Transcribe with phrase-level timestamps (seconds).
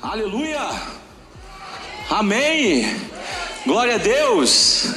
[0.00, 0.60] Aleluia!
[2.08, 2.86] Amém!
[3.66, 4.94] Glória a Deus!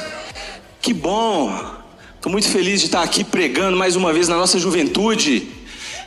[0.80, 1.52] Que bom!
[2.14, 5.48] Estou muito feliz de estar aqui pregando mais uma vez na nossa juventude.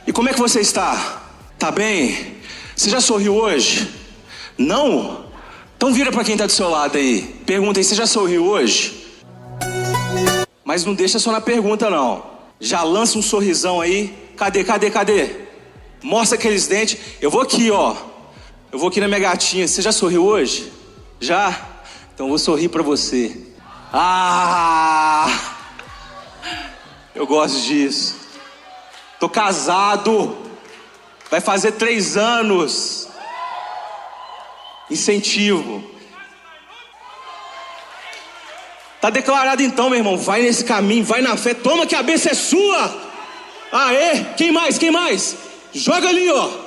[0.07, 1.23] E como é que você está?
[1.59, 2.37] Tá bem?
[2.73, 3.85] Você já sorriu hoje?
[4.57, 5.25] Não?
[5.75, 7.35] Então vira para quem está do seu lado aí.
[7.45, 9.07] Pergunta aí, você já sorriu hoje?
[10.63, 12.23] Mas não deixa só na pergunta não.
[12.61, 14.15] Já lança um sorrisão aí.
[14.37, 15.31] Cadê, cadê, cadê?
[16.01, 16.97] Mostra aqueles dentes.
[17.19, 18.14] Eu vou aqui, ó.
[18.75, 19.65] Eu vou aqui na minha gatinha.
[19.65, 20.69] Você já sorriu hoje?
[21.21, 21.65] Já?
[22.13, 23.41] Então eu vou sorrir para você.
[23.93, 25.29] Ah!
[27.15, 28.17] Eu gosto disso.
[29.17, 30.37] Tô casado.
[31.31, 33.07] Vai fazer três anos.
[34.91, 35.81] Incentivo.
[38.99, 40.17] Tá declarado então, meu irmão.
[40.17, 41.53] Vai nesse caminho, vai na fé.
[41.53, 43.11] Toma que a bênção é sua.
[43.71, 44.25] Aê!
[44.35, 44.77] Quem mais?
[44.77, 45.37] Quem mais?
[45.71, 46.64] Joga ali, ó.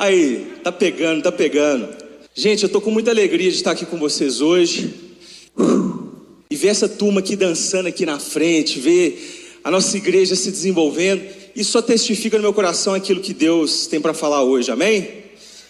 [0.00, 1.86] Aí, tá pegando, tá pegando.
[2.34, 4.94] Gente, eu tô com muita alegria de estar aqui com vocês hoje.
[6.50, 11.22] E ver essa turma aqui dançando aqui na frente, ver a nossa igreja se desenvolvendo.
[11.54, 15.06] Isso só testifica no meu coração aquilo que Deus tem para falar hoje, amém?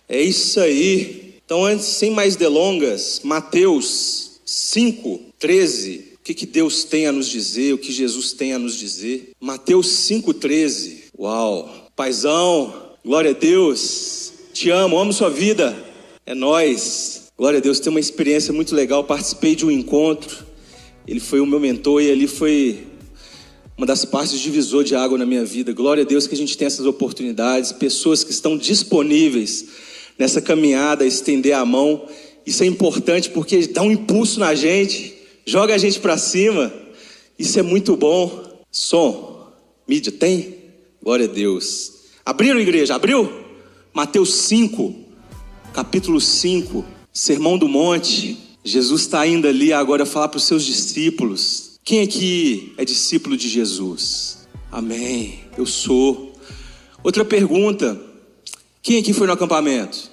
[0.09, 1.35] É isso aí.
[1.45, 6.05] Então, antes, sem mais delongas, Mateus 5, 13.
[6.15, 9.33] O que, que Deus tem a nos dizer, o que Jesus tem a nos dizer?
[9.41, 11.07] Mateus 5, 13.
[11.19, 11.89] Uau!
[11.97, 15.77] Paizão, glória a Deus, te amo, amo sua vida,
[16.27, 17.31] é nós.
[17.37, 19.03] Glória a Deus, tem uma experiência muito legal.
[19.05, 20.45] Participei de um encontro,
[21.07, 22.87] ele foi o meu mentor e ali foi
[23.77, 25.73] uma das partes divisor de água na minha vida.
[25.73, 29.67] Glória a Deus que a gente tem essas oportunidades, pessoas que estão disponíveis
[30.19, 32.07] nessa caminhada, estender a mão.
[32.45, 35.15] Isso é importante porque dá um impulso na gente,
[35.47, 36.71] joga a gente para cima.
[37.39, 38.45] Isso é muito bom.
[38.71, 39.51] Som,
[39.89, 40.57] mídia tem?
[41.03, 42.00] Glória a Deus.
[42.31, 42.95] Abriram, igreja?
[42.95, 43.29] Abriu?
[43.93, 44.95] Mateus 5,
[45.75, 48.39] capítulo 5, Sermão do Monte.
[48.63, 51.81] Jesus está indo ali agora falar para os seus discípulos.
[51.83, 54.47] Quem aqui é discípulo de Jesus?
[54.71, 55.41] Amém.
[55.59, 56.33] Eu sou.
[57.03, 58.01] Outra pergunta.
[58.81, 60.09] Quem aqui foi no acampamento?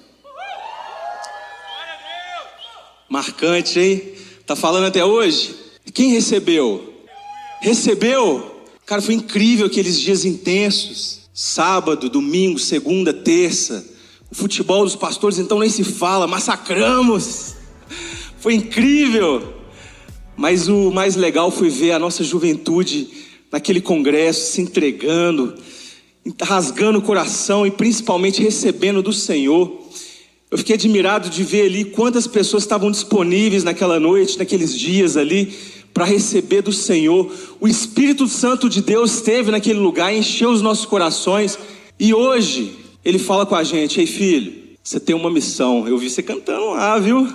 [3.08, 4.02] Marcante, hein?
[4.44, 5.54] Tá falando até hoje?
[5.94, 6.94] Quem recebeu?
[7.60, 8.66] Recebeu?
[8.84, 11.17] Cara, foi incrível aqueles dias intensos.
[11.40, 13.88] Sábado, domingo, segunda, terça.
[14.28, 17.54] O futebol dos pastores então nem se fala, massacramos.
[18.40, 19.54] Foi incrível.
[20.36, 23.08] Mas o mais legal foi ver a nossa juventude
[23.52, 25.54] naquele congresso se entregando,
[26.42, 29.80] rasgando o coração e principalmente recebendo do Senhor.
[30.50, 35.56] Eu fiquei admirado de ver ali quantas pessoas estavam disponíveis naquela noite, naqueles dias ali
[35.98, 37.28] para receber do Senhor.
[37.58, 41.58] O Espírito Santo de Deus esteve naquele lugar, encheu os nossos corações.
[41.98, 42.72] E hoje,
[43.04, 45.88] Ele fala com a gente: Ei filho, você tem uma missão.
[45.88, 47.26] Eu vi você cantando lá, viu?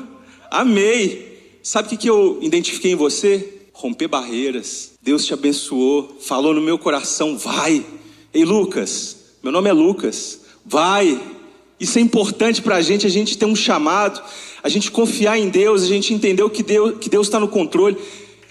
[0.49, 1.57] Amei.
[1.61, 3.53] Sabe o que, eu identifiquei em você?
[3.73, 4.93] Romper barreiras.
[5.01, 7.85] Deus te abençoou, falou no meu coração: vai.
[8.33, 11.21] Ei, Lucas, meu nome é Lucas, vai.
[11.77, 14.23] Isso é importante para a gente, a gente ter um chamado,
[14.63, 17.97] a gente confiar em Deus, a gente entender que Deus que Deus está no controle.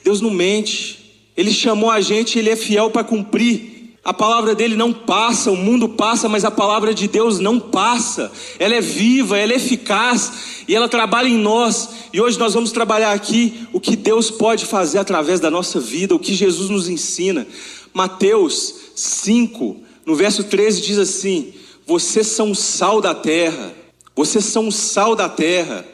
[0.03, 0.99] Deus não mente.
[1.37, 3.73] Ele chamou a gente, ele é fiel para cumprir.
[4.05, 8.33] A palavra dele não passa, o mundo passa, mas a palavra de Deus não passa.
[8.59, 10.33] Ela é viva, ela é eficaz
[10.67, 11.89] e ela trabalha em nós.
[12.13, 16.17] E hoje nós vamos trabalhar aqui o que Deus pode fazer através da nossa vida,
[16.17, 17.47] o que Jesus nos ensina.
[17.95, 21.53] Mateus 5, no verso 13 diz assim:
[21.87, 23.73] Vocês são o sal da terra.
[24.17, 25.87] Vocês são o sal da terra.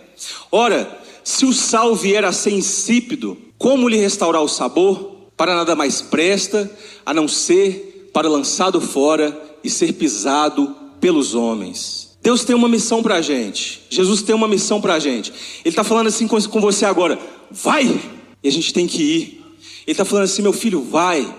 [0.51, 5.17] Ora, se o sal vier a ser insípido, como lhe restaurar o sabor?
[5.37, 6.71] Para nada mais presta,
[7.05, 12.17] a não ser para lançado fora e ser pisado pelos homens.
[12.23, 13.83] Deus tem uma missão para a gente.
[13.91, 15.33] Jesus tem uma missão para a gente.
[15.65, 17.19] Ele está falando assim com, você agora:
[17.51, 18.01] vai!
[18.43, 19.45] E a gente tem que ir.
[19.87, 21.33] Ele está falando assim: meu filho, vai.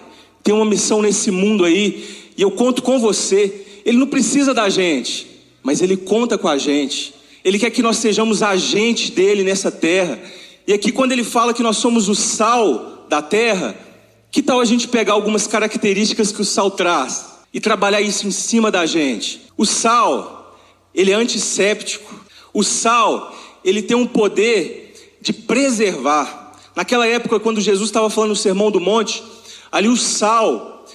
[0.43, 2.31] Tem uma missão nesse mundo aí.
[2.37, 3.65] E eu conto com você.
[3.85, 5.27] Ele não precisa da gente,
[5.63, 7.13] mas ele conta com a gente.
[7.43, 10.19] Ele quer que nós sejamos agentes dele nessa terra.
[10.69, 13.75] E aqui, quando ele fala que nós somos o sal da terra,
[14.29, 18.31] que tal a gente pegar algumas características que o sal traz e trabalhar isso em
[18.31, 19.41] cima da gente?
[19.57, 20.55] O sal,
[20.93, 22.13] ele é antisséptico.
[22.53, 23.35] O sal,
[23.65, 26.53] ele tem um poder de preservar.
[26.75, 29.23] Naquela época, quando Jesus estava falando no Sermão do Monte,
[29.71, 30.85] ali o sal,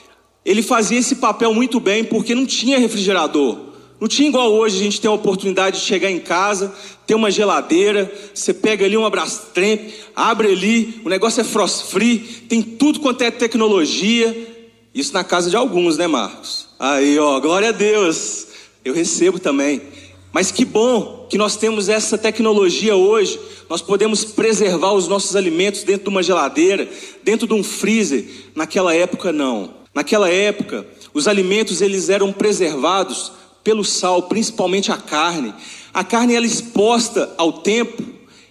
[0.44, 3.58] ele fazia esse papel muito bem, porque não tinha refrigerador.
[4.00, 6.74] Não tinha igual hoje, a gente tem a oportunidade de chegar em casa,
[7.06, 9.80] ter uma geladeira, você pega ali um Abrastremp,
[10.14, 12.18] abre ali, o negócio é frost free,
[12.48, 14.52] tem tudo quanto é tecnologia.
[14.94, 16.68] Isso na casa de alguns, né, Marcos?
[16.78, 18.46] Aí, ó, glória a Deus.
[18.84, 19.80] Eu recebo também.
[20.32, 23.38] Mas que bom que nós temos essa tecnologia hoje.
[23.68, 26.88] Nós podemos preservar os nossos alimentos dentro de uma geladeira,
[27.22, 28.24] dentro de um freezer.
[28.54, 29.74] Naquela época não.
[29.94, 33.32] Naquela época, os alimentos eles eram preservados
[33.64, 35.52] pelo sal, principalmente a carne.
[35.92, 38.04] A carne ela exposta ao tempo,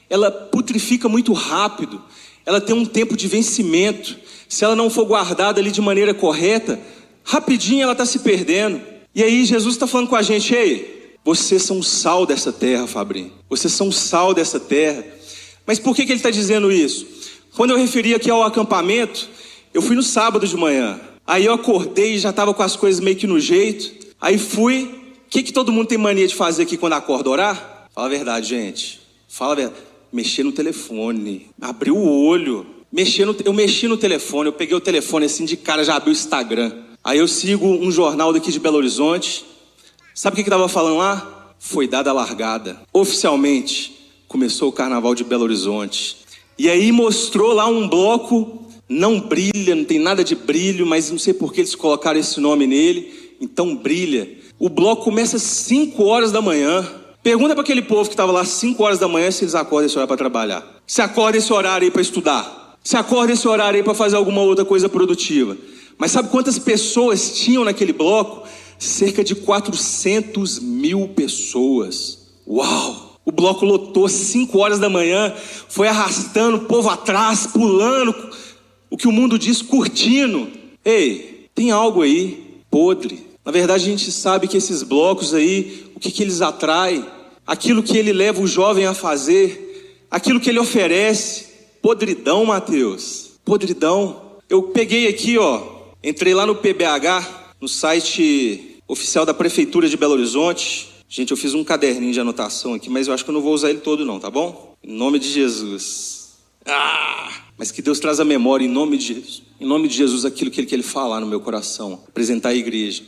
[0.09, 2.01] ela putrifica muito rápido.
[2.45, 4.17] Ela tem um tempo de vencimento.
[4.49, 6.79] Se ela não for guardada ali de maneira correta,
[7.23, 8.81] rapidinho ela está se perdendo.
[9.15, 12.87] E aí Jesus está falando com a gente, ei, vocês são o sal dessa terra,
[12.87, 13.31] Fabrinho.
[13.49, 15.05] Vocês são o sal dessa terra.
[15.65, 17.07] Mas por que, que ele está dizendo isso?
[17.55, 19.29] Quando eu referi aqui ao acampamento,
[19.73, 20.99] eu fui no sábado de manhã.
[21.25, 23.91] Aí eu acordei e já estava com as coisas meio que no jeito.
[24.19, 25.02] Aí fui.
[25.33, 27.87] Que, que todo mundo tem mania de fazer aqui quando acorda orar?
[27.91, 29.01] Fala a verdade, gente.
[29.27, 29.81] Fala a verdade.
[30.11, 31.47] Mexer no telefone.
[31.59, 32.67] Abrir o olho.
[32.91, 33.35] Mexer no...
[33.43, 34.49] Eu mexi no telefone.
[34.49, 36.71] Eu peguei o telefone assim de cara, já abri o Instagram.
[37.03, 39.43] Aí eu sigo um jornal daqui de Belo Horizonte.
[40.13, 41.55] Sabe o que estava falando lá?
[41.57, 42.79] Foi dada a largada.
[42.93, 43.91] Oficialmente,
[44.27, 46.15] começou o carnaval de Belo Horizonte.
[46.59, 51.17] E aí mostrou lá um bloco, não brilha, não tem nada de brilho, mas não
[51.17, 54.42] sei por que eles colocaram esse nome nele, então brilha.
[54.63, 56.89] O bloco começa às 5 horas da manhã.
[57.21, 59.87] Pergunta para aquele povo que estava lá às 5 horas da manhã se eles acordam
[59.87, 60.65] esse horário para trabalhar.
[60.87, 62.77] Se acorda esse horário aí para estudar.
[62.81, 65.57] Se acorda esse horário aí para fazer alguma outra coisa produtiva.
[65.97, 68.47] Mas sabe quantas pessoas tinham naquele bloco?
[68.79, 72.19] cerca de 400 mil pessoas.
[72.47, 73.19] Uau!
[73.25, 75.33] O bloco lotou 5 horas da manhã,
[75.67, 78.15] foi arrastando o povo atrás, pulando,
[78.89, 80.47] o que o mundo diz, curtindo.
[80.85, 83.32] Ei, tem algo aí podre.
[83.45, 87.05] Na verdade, a gente sabe que esses blocos aí, o que, que eles atraem,
[87.45, 91.47] aquilo que ele leva o jovem a fazer, aquilo que ele oferece,
[91.81, 94.37] podridão, Mateus, podridão.
[94.49, 95.61] Eu peguei aqui, ó,
[96.03, 100.89] entrei lá no PBH, no site oficial da Prefeitura de Belo Horizonte.
[101.09, 103.53] Gente, eu fiz um caderninho de anotação aqui, mas eu acho que eu não vou
[103.53, 104.75] usar ele todo, não, tá bom?
[104.83, 106.37] Em nome de Jesus.
[106.65, 107.29] Ah!
[107.57, 109.43] Mas que Deus traz a memória em nome de Jesus.
[109.59, 113.03] Em nome de Jesus, aquilo que Ele quer falar no meu coração, apresentar à igreja.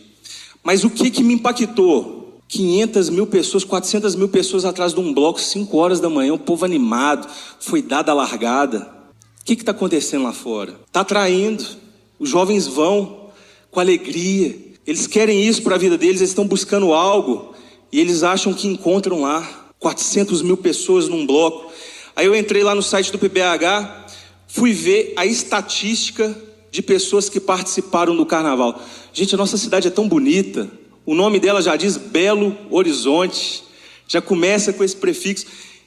[0.66, 2.42] Mas o que que me impactou?
[2.48, 6.40] 500 mil pessoas, 400 mil pessoas atrás de um bloco, 5 horas da manhã, o
[6.40, 7.28] povo animado,
[7.60, 8.92] foi dada a largada.
[9.40, 10.76] O que está acontecendo lá fora?
[10.88, 11.64] Está atraindo.
[12.18, 13.30] Os jovens vão,
[13.70, 14.58] com alegria.
[14.88, 17.54] Eles querem isso para a vida deles, eles estão buscando algo
[17.92, 19.48] e eles acham que encontram lá
[19.78, 21.72] 400 mil pessoas num bloco.
[22.16, 24.08] Aí eu entrei lá no site do PBH,
[24.48, 26.36] fui ver a estatística
[26.76, 28.82] de pessoas que participaram do carnaval.
[29.14, 30.70] Gente, a nossa cidade é tão bonita,
[31.06, 33.64] o nome dela já diz Belo Horizonte,
[34.08, 35.46] já começa com esse prefixo.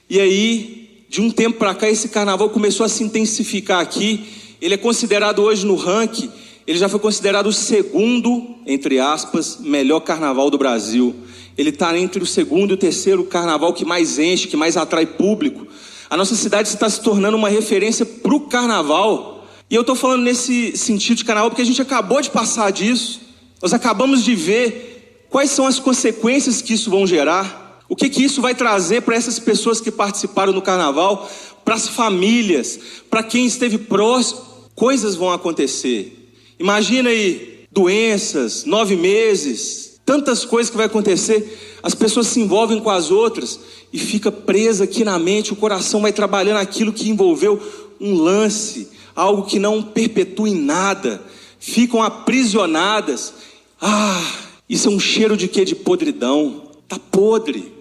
[0.08, 4.24] E aí, de um tempo para cá, esse carnaval começou a se intensificar aqui.
[4.60, 6.30] Ele é considerado hoje no ranking
[6.68, 11.16] ele já foi considerado o segundo, entre aspas, melhor carnaval do Brasil.
[11.56, 15.06] Ele está entre o segundo e o terceiro carnaval que mais enche, que mais atrai
[15.06, 15.66] público.
[16.10, 19.37] A nossa cidade está se tornando uma referência para o carnaval.
[19.70, 23.20] E eu estou falando nesse sentido de carnaval porque a gente acabou de passar disso.
[23.60, 27.82] Nós acabamos de ver quais são as consequências que isso vão gerar.
[27.88, 31.30] O que, que isso vai trazer para essas pessoas que participaram do carnaval,
[31.64, 32.78] para as famílias,
[33.10, 34.40] para quem esteve próximo.
[34.74, 36.32] Coisas vão acontecer.
[36.58, 41.78] Imagina aí, doenças, nove meses, tantas coisas que vai acontecer.
[41.82, 43.60] As pessoas se envolvem com as outras
[43.92, 47.60] e fica presa aqui na mente, o coração vai trabalhando aquilo que envolveu
[48.00, 51.20] um lance, algo que não perpetua em nada.
[51.58, 53.34] Ficam aprisionadas.
[53.80, 54.22] Ah,
[54.68, 55.64] isso é um cheiro de quê?
[55.64, 56.62] De podridão.
[56.86, 57.72] Tá podre.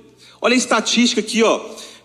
[0.41, 1.59] Olha a estatística aqui, ó.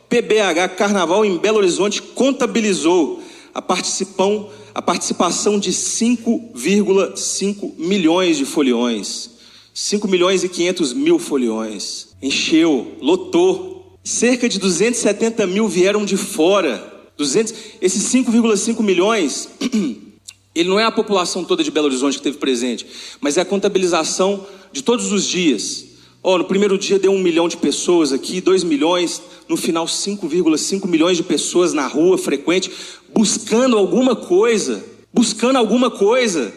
[0.08, 3.22] PBH Carnaval em Belo Horizonte contabilizou
[3.54, 9.30] a participação a participação de 5,5 milhões de foliões.
[9.74, 12.08] 5 milhões e 500 mil foliões.
[12.22, 13.98] Encheu, lotou.
[14.02, 16.91] Cerca de 270 mil vieram de fora.
[17.22, 19.48] 200, esses 5,5 milhões,
[20.54, 22.86] ele não é a população toda de Belo Horizonte que teve presente,
[23.20, 25.86] mas é a contabilização de todos os dias.
[26.22, 30.86] Oh, no primeiro dia deu um milhão de pessoas aqui, dois milhões, no final 5,5
[30.86, 32.70] milhões de pessoas na rua frequente,
[33.12, 36.52] buscando alguma coisa, buscando alguma coisa.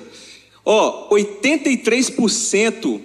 [0.63, 3.01] Ó, oh, 83%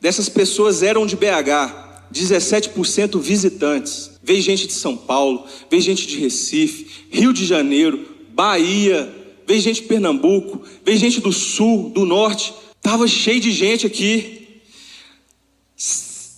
[0.00, 4.10] dessas pessoas eram de BH, 17% visitantes.
[4.30, 9.12] Veio gente de São Paulo, veio gente de Recife, Rio de Janeiro, Bahia,
[9.44, 12.54] veio gente de Pernambuco, veio gente do Sul, do Norte.
[12.80, 14.60] Tava cheio de gente aqui.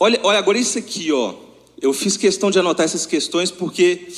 [0.00, 1.34] Olha, olha agora isso aqui, ó.
[1.82, 4.08] Eu fiz questão de anotar essas questões porque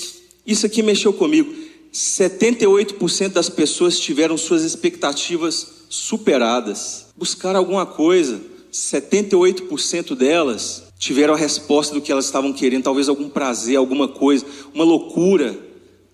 [0.46, 1.52] isso aqui mexeu comigo.
[1.92, 7.06] 78% das pessoas tiveram suas expectativas superadas.
[7.16, 8.40] Buscaram alguma coisa.
[8.72, 14.46] 78% delas tiveram a resposta do que elas estavam querendo, talvez algum prazer, alguma coisa,
[14.72, 15.58] uma loucura.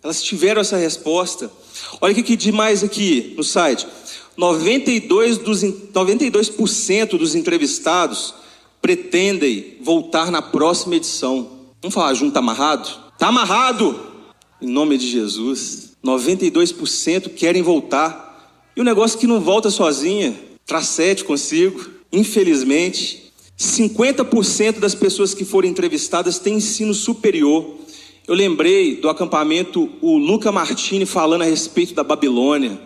[0.03, 1.51] Elas tiveram essa resposta.
[2.01, 3.87] Olha o que diz mais aqui no site.
[4.37, 8.35] 92 dos, 92% dos entrevistados
[8.81, 11.61] pretendem voltar na próxima edição.
[11.83, 12.89] Vamos falar junto, tá amarrado?
[13.19, 14.09] Tá amarrado!
[14.61, 15.91] Em nome de Jesus.
[16.05, 18.71] 92% querem voltar.
[18.75, 21.91] E o negócio que não volta sozinha, traz sete consigo.
[22.13, 23.30] Infelizmente,
[23.61, 27.77] 50% das pessoas que foram entrevistadas têm ensino superior.
[28.27, 32.81] Eu lembrei do acampamento o Luca Martini falando a respeito da Babilônia,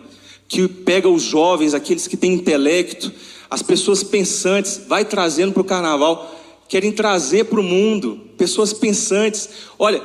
[0.49, 3.09] que pega os jovens, aqueles que têm intelecto,
[3.49, 6.35] as pessoas pensantes, vai trazendo para o carnaval,
[6.67, 9.49] querem trazer para o mundo pessoas pensantes.
[9.79, 10.03] Olha,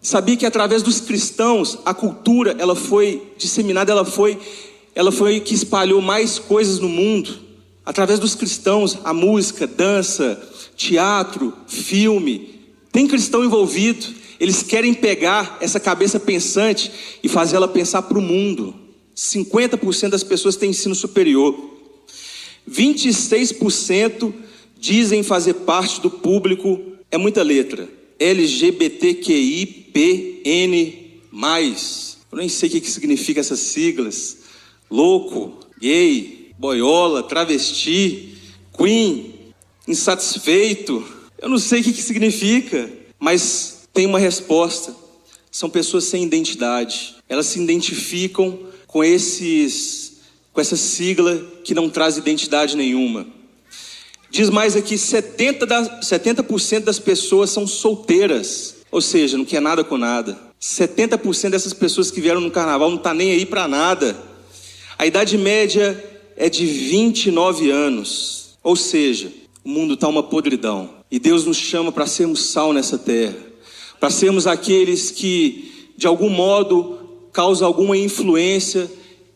[0.00, 4.38] sabia que através dos cristãos a cultura ela foi disseminada, ela foi,
[4.94, 7.45] ela foi que espalhou mais coisas no mundo.
[7.86, 10.42] Através dos cristãos, a música, dança,
[10.76, 12.56] teatro, filme,
[12.90, 14.04] tem cristão envolvido.
[14.40, 16.90] Eles querem pegar essa cabeça pensante
[17.22, 18.74] e fazê-la pensar para o mundo.
[19.16, 21.54] 50% das pessoas têm ensino superior.
[22.68, 24.34] 26%
[24.78, 27.88] dizem fazer parte do público, é muita letra,
[28.18, 29.06] LGBTQIPN+.
[32.32, 34.38] Eu nem sei o que significa essas siglas.
[34.90, 38.38] Louco, gay, boiola, travesti,
[38.76, 39.34] queen,
[39.86, 41.06] insatisfeito.
[41.38, 44.94] Eu não sei o que, que significa, mas tem uma resposta.
[45.50, 47.16] São pessoas sem identidade.
[47.28, 50.06] Elas se identificam com esses
[50.52, 53.26] com essa sigla que não traz identidade nenhuma.
[54.30, 59.84] Diz mais aqui, 70%, da, 70 das pessoas são solteiras, ou seja, não quer nada
[59.84, 60.38] com nada.
[60.58, 64.16] 70% dessas pessoas que vieram no carnaval não está nem aí para nada.
[64.98, 66.02] A idade média
[66.36, 68.58] é de 29 anos.
[68.62, 69.32] Ou seja,
[69.64, 70.90] o mundo está uma podridão.
[71.10, 73.36] E Deus nos chama para sermos sal nessa terra.
[73.98, 76.98] Para sermos aqueles que, de algum modo,
[77.32, 78.90] causam alguma influência.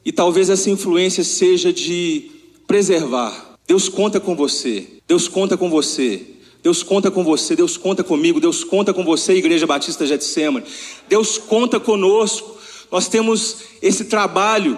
[0.04, 2.30] E talvez essa influência seja de
[2.66, 3.56] preservar.
[3.66, 4.86] Deus conta com você.
[5.06, 6.26] Deus conta com você.
[6.62, 10.66] Deus conta com você, Deus conta comigo, Deus conta com você, Igreja Batista Getsemane.
[11.08, 12.58] Deus conta conosco.
[12.92, 14.76] Nós temos esse trabalho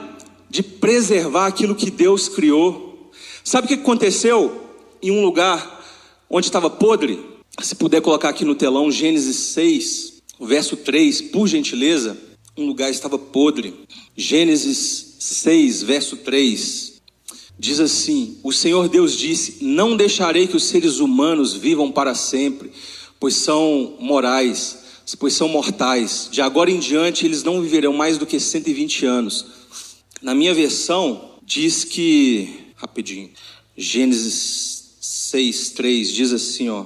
[0.52, 3.10] de preservar aquilo que Deus criou.
[3.42, 4.66] Sabe o que aconteceu
[5.02, 5.82] em um lugar
[6.28, 7.18] onde estava podre?
[7.62, 12.18] Se puder colocar aqui no telão Gênesis 6, verso 3, por gentileza,
[12.54, 13.72] um lugar estava podre.
[14.14, 17.00] Gênesis 6, verso 3.
[17.58, 22.70] Diz assim: O Senhor Deus disse: Não deixarei que os seres humanos vivam para sempre,
[23.18, 26.28] pois são morais, pois são mortais.
[26.30, 29.61] De agora em diante eles não viverão mais do que 120 anos.
[30.22, 33.30] Na minha versão, diz que, rapidinho,
[33.76, 36.84] Gênesis 6, 3 diz assim: ó.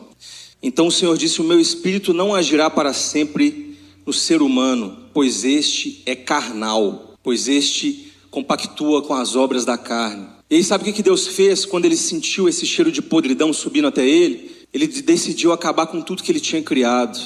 [0.62, 3.76] Então o Senhor disse: O meu espírito não agirá para sempre
[4.06, 10.28] no ser humano, pois este é carnal, pois este compactua com as obras da carne.
[10.48, 13.88] E aí, sabe o que Deus fez quando ele sentiu esse cheiro de podridão subindo
[13.88, 14.50] até ele?
[14.72, 17.18] Ele decidiu acabar com tudo que ele tinha criado.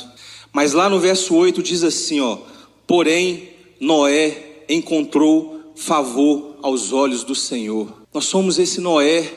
[0.53, 2.39] Mas lá no verso 8 diz assim: ó,
[2.85, 7.89] porém Noé encontrou favor aos olhos do Senhor.
[8.13, 9.33] Nós somos esse Noé.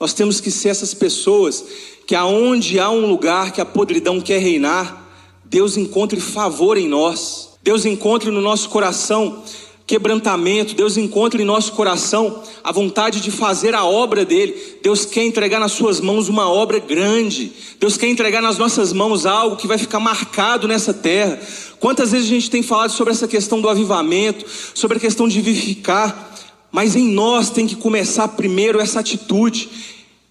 [0.00, 1.62] Nós temos que ser essas pessoas
[2.06, 5.06] que aonde há um lugar que a podridão quer reinar,
[5.44, 7.50] Deus encontre favor em nós.
[7.62, 9.42] Deus encontre no nosso coração
[9.86, 14.78] quebrantamento, Deus encontre em nosso coração a vontade de fazer a obra dele.
[14.82, 17.52] Deus quer entregar nas suas mãos uma obra grande.
[17.78, 21.38] Deus quer entregar nas nossas mãos algo que vai ficar marcado nessa terra.
[21.84, 25.38] Quantas vezes a gente tem falado sobre essa questão do avivamento, sobre a questão de
[25.42, 26.34] vivificar,
[26.72, 29.68] mas em nós tem que começar primeiro essa atitude.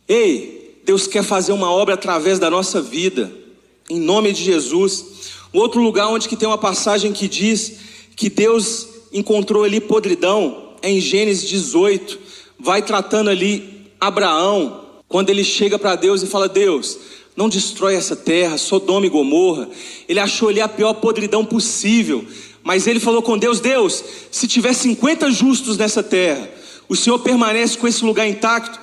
[0.08, 3.32] Ei, Deus quer fazer uma obra através da nossa vida.
[3.88, 5.06] Em nome de Jesus.
[5.54, 7.74] Um outro lugar onde que tem uma passagem que diz
[8.16, 12.18] que Deus encontrou ali podridão, é em Gênesis 18,
[12.60, 16.98] vai tratando ali Abraão, quando ele chega para Deus e fala: Deus,
[17.36, 19.70] não destrói essa terra, Sodoma e Gomorra.
[20.08, 22.26] Ele achou ali a pior podridão possível,
[22.64, 26.50] mas ele falou com Deus: Deus, se tiver 50 justos nessa terra,
[26.88, 28.80] o Senhor permanece com esse lugar intacto.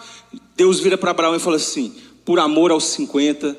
[0.56, 3.56] Deus vira para Abraão e fala assim: por amor aos 50,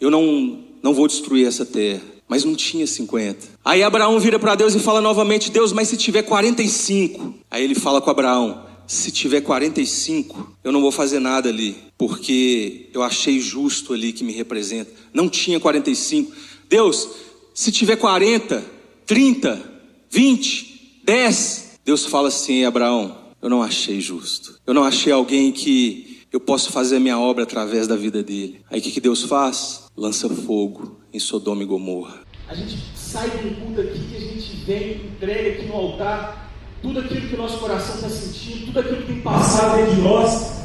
[0.00, 3.38] eu não, não vou destruir essa terra mas não tinha 50.
[3.64, 7.34] Aí Abraão vira para Deus e fala novamente: Deus, mas se tiver 45?
[7.50, 12.88] Aí ele fala com Abraão: Se tiver 45, eu não vou fazer nada ali, porque
[12.94, 14.90] eu achei justo ali que me representa.
[15.12, 16.34] Não tinha 45.
[16.70, 17.06] Deus,
[17.52, 18.64] se tiver 40,
[19.04, 19.62] 30,
[20.10, 24.58] 20, 10, Deus fala assim: Abraão, eu não achei justo.
[24.66, 28.62] Eu não achei alguém que eu posso fazer a minha obra através da vida dele.
[28.70, 29.82] Aí o que, que Deus faz?
[29.94, 32.22] Lança fogo em Sodoma e Gomorra.
[32.48, 36.47] A gente sai do culto aqui que a gente vem, entrega aqui no altar
[36.82, 40.00] tudo aquilo que o nosso coração está sentindo, tudo aquilo que tem passado dentro de
[40.02, 40.58] nós.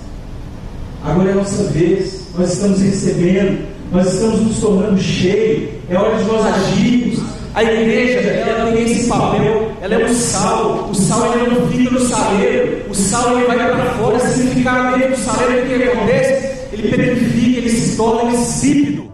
[1.04, 6.18] Agora é a nossa vez, nós estamos recebendo, nós estamos nos tornando cheios, é hora
[6.18, 7.20] de nós agirmos.
[7.54, 11.92] A igreja, ela tem esse papel, ela é o sal, o sal ele não fica
[11.92, 15.68] no saleiro, o sal ele vai para fora, se ele ficar dentro do saleiro, o
[15.68, 16.54] que acontece?
[16.72, 19.12] Ele petrifica, ele se torna insípido.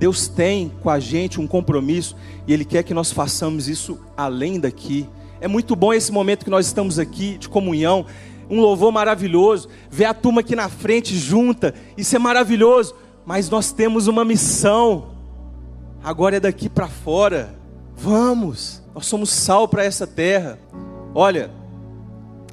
[0.00, 2.16] Deus tem com a gente um compromisso
[2.46, 5.06] e Ele quer que nós façamos isso além daqui.
[5.40, 8.04] É muito bom esse momento que nós estamos aqui de comunhão,
[8.50, 12.94] um louvor maravilhoso, ver a turma aqui na frente junta, isso é maravilhoso,
[13.24, 15.12] mas nós temos uma missão,
[16.02, 17.58] agora é daqui para fora,
[17.96, 20.58] vamos, nós somos sal para essa terra.
[21.14, 21.50] Olha,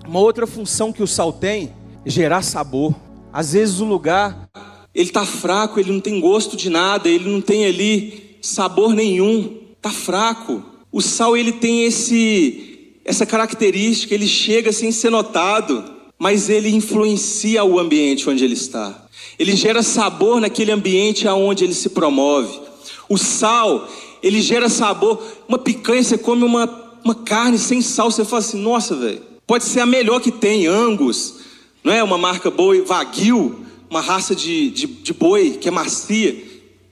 [0.08, 1.74] uma outra função que o sal tem
[2.06, 2.96] é gerar sabor.
[3.34, 4.48] Às vezes o lugar
[4.94, 9.58] ele está fraco, ele não tem gosto de nada, ele não tem ali sabor nenhum,
[9.76, 10.64] está fraco.
[10.92, 12.77] O sal ele tem esse
[13.08, 15.82] essa característica, ele chega sem ser notado,
[16.20, 19.08] mas ele influencia o ambiente onde ele está.
[19.40, 22.60] Ele gera sabor naquele ambiente aonde ele se promove.
[23.08, 23.88] O sal,
[24.22, 25.24] ele gera sabor.
[25.48, 29.64] Uma picanha, você come uma, uma carne sem sal, você fala assim, nossa, velho, pode
[29.64, 31.36] ser a melhor que tem, Angus,
[31.82, 32.04] não é?
[32.04, 36.44] Uma marca boa, Wagyu, uma raça de, de, de boi que é macia.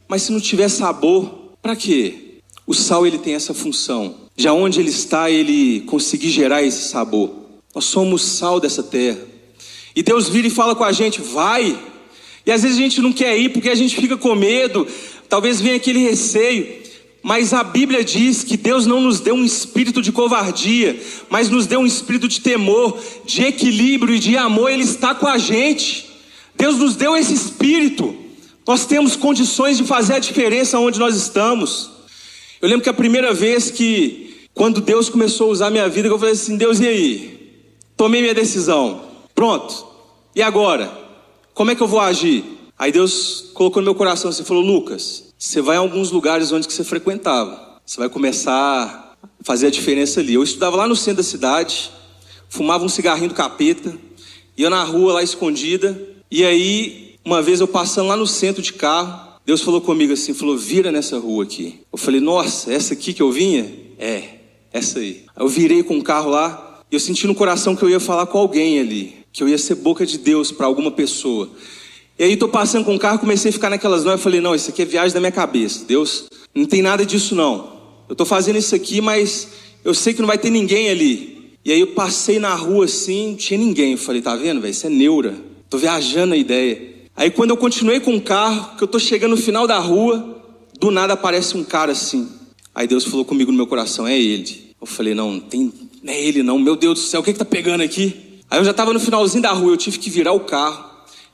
[0.08, 2.40] Mas se não tiver sabor, para quê?
[2.66, 7.32] O sal ele tem essa função de onde ele está, ele conseguir gerar esse sabor.
[7.74, 9.20] Nós somos sal dessa terra.
[9.96, 11.78] E Deus vira e fala com a gente: vai.
[12.46, 14.86] E às vezes a gente não quer ir porque a gente fica com medo,
[15.30, 16.84] talvez venha aquele receio.
[17.24, 21.66] Mas a Bíblia diz que Deus não nos deu um espírito de covardia, mas nos
[21.66, 24.70] deu um espírito de temor, de equilíbrio e de amor.
[24.70, 26.06] Ele está com a gente.
[26.56, 28.16] Deus nos deu esse espírito.
[28.68, 31.90] Nós temos condições de fazer a diferença onde nós estamos.
[32.62, 34.25] Eu lembro que a primeira vez que
[34.56, 37.52] quando Deus começou a usar minha vida, eu falei assim: Deus, e aí?
[37.98, 39.02] Tomei minha decisão.
[39.36, 39.86] Pronto.
[40.34, 40.92] E agora?
[41.54, 42.44] Como é que eu vou agir?
[42.80, 46.72] Aí Deus colocou no meu coração assim: falou, Lucas, você vai a alguns lugares onde
[46.72, 47.80] você frequentava.
[47.86, 50.34] Você vai começar a fazer a diferença ali.
[50.34, 51.92] Eu estudava lá no centro da cidade,
[52.48, 53.96] fumava um cigarrinho do capeta,
[54.58, 56.02] ia na rua lá escondida.
[56.32, 60.34] E aí, uma vez eu passando lá no centro de carro, Deus falou comigo assim:
[60.34, 61.82] falou, vira nessa rua aqui.
[61.92, 63.70] Eu falei, nossa, essa aqui que eu vinha?
[64.00, 64.35] É.
[64.76, 65.24] Essa aí.
[65.40, 68.26] Eu virei com o carro lá e eu senti no coração que eu ia falar
[68.26, 71.50] com alguém ali, que eu ia ser boca de Deus para alguma pessoa.
[72.20, 74.54] E aí tô passando com o carro, comecei a ficar naquelas não, eu falei: "Não,
[74.54, 75.86] isso aqui é viagem da minha cabeça.
[75.86, 77.74] Deus, não tem nada disso não.
[78.10, 79.48] Eu tô fazendo isso aqui, mas
[79.82, 81.54] eu sei que não vai ter ninguém ali".
[81.64, 83.94] E aí eu passei na rua assim, não tinha ninguém.
[83.94, 84.72] Eu falei: "Tá vendo, velho?
[84.72, 85.36] Isso é neura.
[85.70, 86.96] Tô viajando a ideia".
[87.16, 90.44] Aí quando eu continuei com o carro, que eu tô chegando no final da rua,
[90.78, 92.28] do nada aparece um cara assim.
[92.76, 94.65] Aí Deus falou comigo no meu coração: "É ele".
[94.86, 97.44] Eu falei, não, tem, não é ele não, meu Deus do céu, o que está
[97.44, 98.40] pegando aqui?
[98.52, 100.86] Aí eu já estava no finalzinho da rua, eu tive que virar o carro.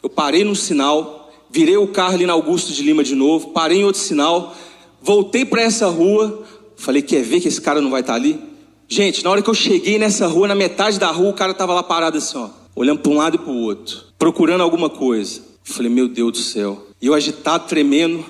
[0.02, 3.80] Eu parei num sinal, virei o carro ali na Augusto de Lima de novo, parei
[3.80, 4.56] em outro sinal,
[5.02, 6.46] voltei para essa rua,
[6.78, 8.40] falei, quer ver que esse cara não vai estar tá ali?
[8.88, 11.74] Gente, na hora que eu cheguei nessa rua, na metade da rua, o cara estava
[11.74, 15.42] lá parado assim, ó, olhando para um lado e para o outro, procurando alguma coisa.
[15.68, 16.88] Eu falei, meu Deus do céu.
[17.02, 18.24] E eu agitado, tremendo,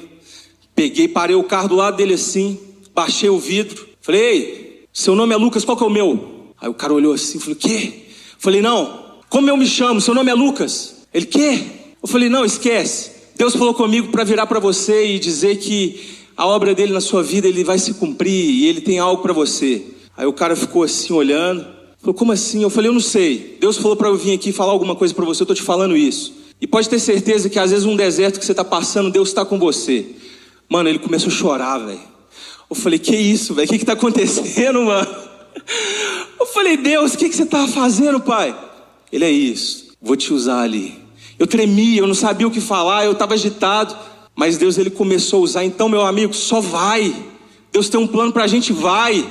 [0.74, 2.60] peguei, parei o carro do lado dele assim,
[2.92, 6.54] baixei o vidro, falei, ei, seu nome é Lucas, qual que é o meu?
[6.60, 7.93] Aí o cara olhou assim e falou: Quê?
[8.38, 10.01] falei: Não, como eu me chamo?
[10.01, 11.08] Seu nome é Lucas.
[11.13, 11.63] Ele: Quê?
[12.01, 13.12] Eu falei: Não, esquece.
[13.36, 15.99] Deus falou comigo para virar para você e dizer que
[16.36, 19.34] a obra dele na sua vida ele vai se cumprir e ele tem algo para
[19.34, 19.84] você.
[20.15, 21.65] Aí o cara ficou assim olhando.
[21.99, 22.62] Falou: Como assim?
[22.62, 23.58] Eu falei: Eu não sei.
[23.60, 25.43] Deus falou para eu vir aqui falar alguma coisa para você.
[25.43, 26.34] Eu tô te falando isso.
[26.60, 29.43] E pode ter certeza que às vezes um deserto que você está passando, Deus está
[29.45, 30.06] com você.
[30.69, 32.11] Mano, ele começou a chorar, velho.
[32.72, 33.68] Eu falei, que isso, velho?
[33.68, 35.14] O que está acontecendo, mano?
[36.40, 38.58] Eu falei, Deus, o que, que você estava fazendo, pai?
[39.12, 40.98] Ele é isso, vou te usar ali.
[41.38, 43.94] Eu tremia, eu não sabia o que falar, eu estava agitado.
[44.34, 45.66] Mas Deus ele começou a usar.
[45.66, 47.14] Então, meu amigo, só vai.
[47.74, 49.30] Deus tem um plano para a gente, vai.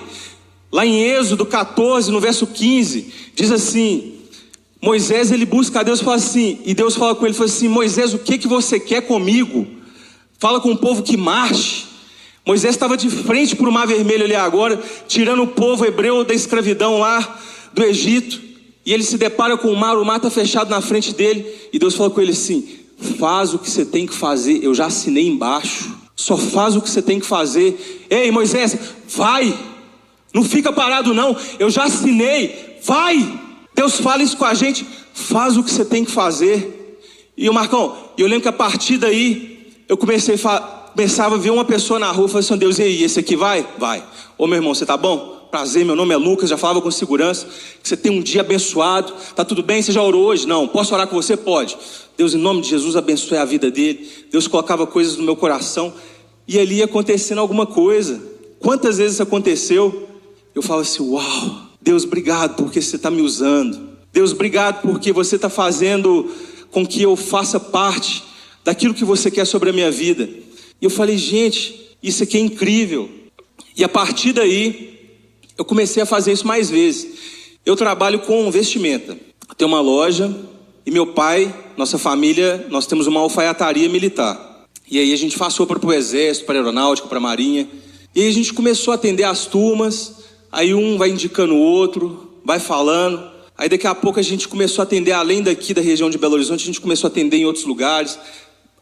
[0.70, 4.16] Lá em Êxodo 14, no verso 15, diz assim:
[4.82, 7.68] Moisés ele busca a Deus e fala assim, e Deus fala com ele, fala assim:
[7.68, 9.66] Moisés, o que que você quer comigo?
[10.38, 11.89] Fala com o povo que marche.
[12.50, 16.34] Moisés estava de frente para o Mar Vermelho ali agora, tirando o povo hebreu da
[16.34, 17.38] escravidão lá
[17.72, 18.40] do Egito.
[18.84, 21.46] E ele se depara com o mar, o mar está fechado na frente dele.
[21.72, 22.68] E Deus fala com ele assim:
[23.20, 24.64] Faz o que você tem que fazer.
[24.64, 25.96] Eu já assinei embaixo.
[26.16, 28.08] Só faz o que você tem que fazer.
[28.10, 29.56] Ei, Moisés, vai.
[30.34, 31.36] Não fica parado, não.
[31.56, 32.80] Eu já assinei.
[32.82, 33.32] Vai.
[33.76, 34.84] Deus fala isso com a gente.
[35.14, 36.98] Faz o que você tem que fazer.
[37.36, 41.50] E o Marcão, eu lembro que a partir daí, eu comecei a começava a ver
[41.50, 43.66] uma pessoa na rua, falei assim, Deus, e aí, esse aqui vai?
[43.78, 44.04] Vai.
[44.36, 45.48] Ô meu irmão, você tá bom?
[45.50, 47.46] Prazer, meu nome é Lucas, já falava com segurança,
[47.82, 49.82] que você tem um dia abençoado, tá tudo bem?
[49.82, 50.46] Você já orou hoje?
[50.46, 50.68] Não.
[50.68, 51.36] Posso orar com você?
[51.36, 51.76] Pode.
[52.16, 54.08] Deus, em nome de Jesus, abençoe a vida dele.
[54.30, 55.92] Deus colocava coisas no meu coração
[56.46, 58.22] e ali ia acontecendo alguma coisa.
[58.60, 60.08] Quantas vezes isso aconteceu?
[60.54, 63.88] Eu falo assim: Uau, Deus, obrigado porque você está me usando.
[64.12, 66.30] Deus, obrigado porque você está fazendo
[66.70, 68.22] com que eu faça parte
[68.64, 70.28] daquilo que você quer sobre a minha vida.
[70.80, 73.08] E eu falei, gente, isso aqui é incrível.
[73.76, 74.98] E a partir daí,
[75.56, 77.06] eu comecei a fazer isso mais vezes.
[77.64, 79.16] Eu trabalho com vestimenta.
[79.56, 80.34] Tenho uma loja
[80.86, 84.66] e meu pai, nossa família, nós temos uma alfaiataria militar.
[84.90, 87.68] E aí a gente roupa para o exército, para a aeronáutica, para a marinha.
[88.14, 90.14] E aí a gente começou a atender as turmas.
[90.50, 93.30] Aí um vai indicando o outro, vai falando.
[93.56, 96.34] Aí daqui a pouco a gente começou a atender além daqui da região de Belo
[96.34, 98.18] Horizonte, a gente começou a atender em outros lugares.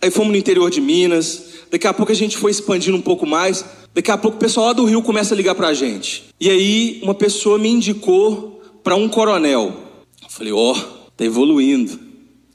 [0.00, 1.58] Aí fomos no interior de Minas.
[1.70, 3.64] Daqui a pouco a gente foi expandindo um pouco mais.
[3.94, 6.24] Daqui a pouco o pessoal lá do Rio começa a ligar pra gente.
[6.40, 9.74] E aí uma pessoa me indicou para um coronel.
[10.22, 10.74] Eu falei, ó, oh,
[11.16, 11.98] tá evoluindo.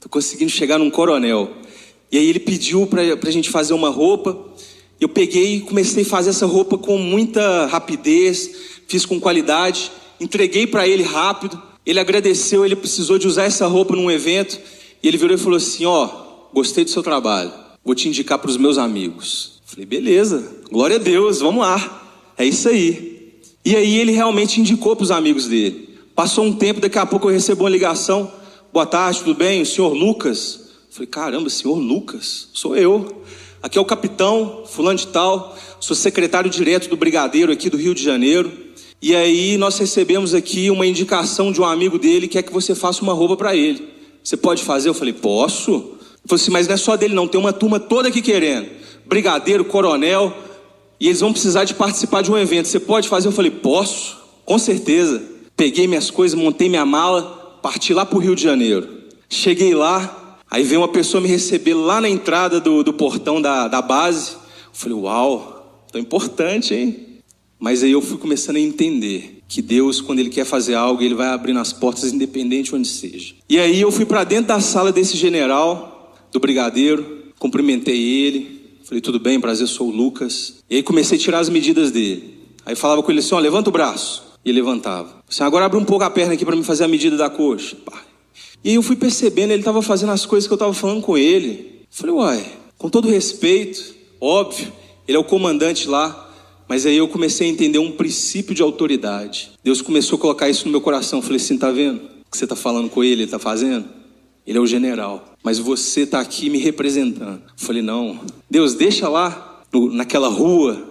[0.00, 1.50] Tô conseguindo chegar num coronel.
[2.10, 4.38] E aí ele pediu pra, pra gente fazer uma roupa.
[5.00, 8.50] Eu peguei e comecei a fazer essa roupa com muita rapidez,
[8.86, 11.60] fiz com qualidade, entreguei para ele rápido.
[11.84, 14.58] Ele agradeceu, ele precisou de usar essa roupa num evento.
[15.02, 17.52] E ele virou e falou assim: Ó, oh, gostei do seu trabalho,
[17.84, 19.60] vou te indicar para os meus amigos.
[19.66, 23.40] Falei, beleza, glória a Deus, vamos lá, é isso aí.
[23.64, 25.88] E aí ele realmente indicou para os amigos dele.
[26.14, 28.30] Passou um tempo, daqui a pouco eu recebo uma ligação:
[28.72, 29.62] Boa tarde, tudo bem?
[29.62, 30.64] O senhor Lucas?
[30.90, 33.22] Falei, caramba, senhor Lucas, sou eu.
[33.60, 37.94] Aqui é o capitão, fulano de tal, sou secretário direto do Brigadeiro aqui do Rio
[37.94, 38.52] de Janeiro.
[39.02, 42.74] E aí nós recebemos aqui uma indicação de um amigo dele que é que você
[42.74, 43.88] faça uma roupa para ele.
[44.22, 44.88] Você pode fazer?
[44.88, 45.94] Eu falei, posso.
[46.26, 48.68] Falou assim, mas não é só dele não, tem uma turma toda aqui querendo.
[49.06, 50.32] Brigadeiro, coronel,
[50.98, 52.68] e eles vão precisar de participar de um evento.
[52.68, 53.28] Você pode fazer?
[53.28, 55.22] Eu falei, posso, com certeza.
[55.56, 58.88] Peguei minhas coisas, montei minha mala, parti lá para o Rio de Janeiro.
[59.28, 63.68] Cheguei lá, aí veio uma pessoa me receber lá na entrada do, do portão da,
[63.68, 64.32] da base.
[64.32, 67.20] Eu falei, uau, tão importante, hein?
[67.58, 71.14] Mas aí eu fui começando a entender que Deus, quando Ele quer fazer algo, Ele
[71.14, 73.34] vai abrindo as portas, independente onde seja.
[73.48, 75.93] E aí eu fui para dentro da sala desse general,
[76.34, 80.56] do brigadeiro, cumprimentei ele, falei, tudo bem, prazer, sou o Lucas.
[80.68, 82.34] E aí comecei a tirar as medidas dele.
[82.66, 84.24] Aí falava com ele assim, ó, levanta o braço.
[84.44, 85.22] E ele levantava.
[85.30, 87.76] Assim, agora abre um pouco a perna aqui para me fazer a medida da coxa.
[88.64, 91.16] E aí eu fui percebendo, ele estava fazendo as coisas que eu estava falando com
[91.16, 91.82] ele.
[91.88, 94.72] Falei, uai, com todo respeito, óbvio,
[95.06, 96.34] ele é o comandante lá,
[96.68, 99.52] mas aí eu comecei a entender um princípio de autoridade.
[99.62, 101.22] Deus começou a colocar isso no meu coração.
[101.22, 101.98] Falei assim: tá vendo?
[102.26, 103.88] O que você está falando com ele, ele está fazendo?
[104.46, 107.42] Ele é o general, mas você está aqui me representando.
[107.46, 110.84] Eu falei: não, Deus, deixa lá no, naquela rua,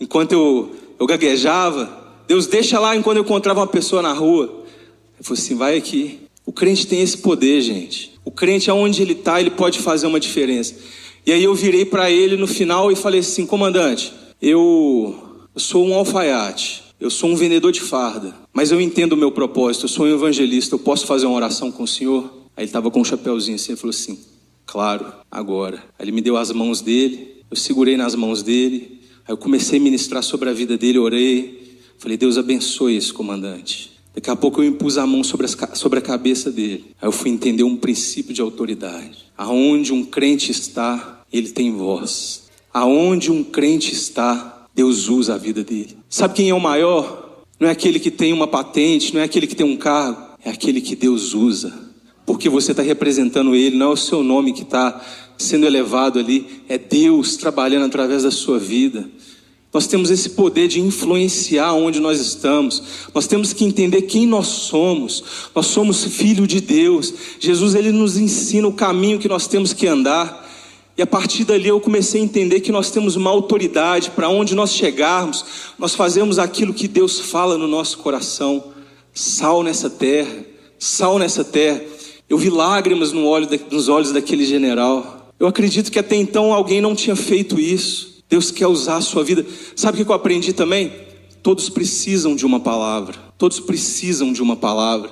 [0.00, 1.96] enquanto eu, eu gaguejava.
[2.26, 4.64] Deus, deixa lá enquanto eu encontrava uma pessoa na rua.
[5.18, 6.20] Eu falei assim: vai aqui.
[6.44, 8.12] O crente tem esse poder, gente.
[8.24, 10.74] O crente, aonde ele está, ele pode fazer uma diferença.
[11.24, 14.12] E aí eu virei para ele no final e falei assim: comandante.
[14.40, 19.32] Eu sou um alfaiate, eu sou um vendedor de farda, mas eu entendo o meu
[19.32, 22.32] propósito, eu sou um evangelista, eu posso fazer uma oração com o Senhor?
[22.58, 24.18] Aí ele estava com um chapéuzinho assim, ele falou assim,
[24.66, 25.76] claro, agora.
[25.96, 29.78] Aí ele me deu as mãos dele, eu segurei nas mãos dele, aí eu comecei
[29.78, 33.92] a ministrar sobre a vida dele, orei, falei, Deus abençoe esse comandante.
[34.12, 36.86] Daqui a pouco eu impus a mão sobre, as, sobre a cabeça dele.
[37.00, 39.26] Aí eu fui entender um princípio de autoridade.
[39.36, 42.48] Aonde um crente está, ele tem voz.
[42.74, 45.96] Aonde um crente está, Deus usa a vida dele.
[46.08, 47.44] Sabe quem é o maior?
[47.60, 50.50] Não é aquele que tem uma patente, não é aquele que tem um cargo, é
[50.50, 51.86] aquele que Deus usa.
[52.28, 55.02] Porque você está representando Ele, não é o seu nome que está
[55.38, 59.08] sendo elevado ali, é Deus trabalhando através da sua vida.
[59.72, 62.82] Nós temos esse poder de influenciar onde nós estamos.
[63.14, 65.24] Nós temos que entender quem nós somos.
[65.54, 67.14] Nós somos filho de Deus.
[67.40, 70.46] Jesus ele nos ensina o caminho que nós temos que andar.
[70.98, 74.54] E a partir dali eu comecei a entender que nós temos uma autoridade para onde
[74.54, 75.46] nós chegarmos,
[75.78, 78.64] nós fazemos aquilo que Deus fala no nosso coração.
[79.14, 80.44] Sal nessa terra,
[80.78, 81.96] sal nessa terra.
[82.28, 85.32] Eu vi lágrimas no olho, nos olhos daquele general.
[85.38, 88.22] Eu acredito que até então alguém não tinha feito isso.
[88.28, 89.46] Deus quer usar a sua vida.
[89.74, 90.92] Sabe o que eu aprendi também?
[91.42, 93.14] Todos precisam de uma palavra.
[93.38, 95.10] Todos precisam de uma palavra.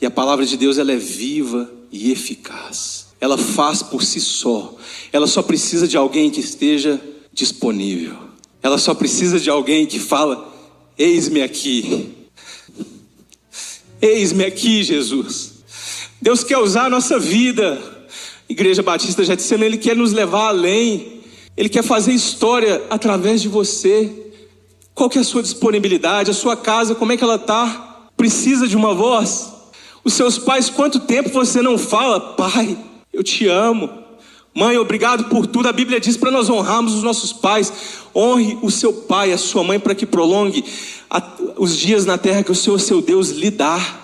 [0.00, 4.74] E a palavra de Deus ela é viva e eficaz ela faz por si só.
[5.12, 7.00] Ela só precisa de alguém que esteja
[7.32, 8.16] disponível.
[8.60, 10.52] Ela só precisa de alguém que fala:
[10.98, 12.14] Eis-me aqui.
[14.02, 15.51] Eis-me aqui, Jesus.
[16.22, 17.76] Deus quer usar a nossa vida.
[18.48, 21.20] Igreja Batista já disse, ele quer nos levar além.
[21.56, 24.08] Ele quer fazer história através de você.
[24.94, 26.30] Qual que é a sua disponibilidade?
[26.30, 28.06] A sua casa, como é que ela está?
[28.16, 29.52] Precisa de uma voz?
[30.04, 32.78] Os seus pais, quanto tempo você não fala, pai,
[33.12, 33.90] eu te amo.
[34.54, 35.66] Mãe, obrigado por tudo.
[35.66, 37.72] A Bíblia diz para nós honrarmos os nossos pais.
[38.14, 40.64] Honre o seu pai, a sua mãe, para que prolongue
[41.56, 44.01] os dias na terra que o Senhor, seu Deus, lhe dá.